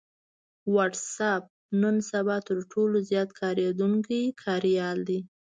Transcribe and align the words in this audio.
وټس 0.73 1.15
اېپ 1.27 1.43
نن 1.81 1.95
سبا 2.11 2.37
تر 2.47 2.57
ټولو 2.71 2.95
زيات 3.09 3.29
کارېدونکی 3.41 4.21
کاريال 4.43 4.97
دی 5.09 5.19